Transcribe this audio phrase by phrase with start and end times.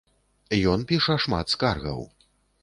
[0.71, 2.03] Ён піша шмат скаргаў.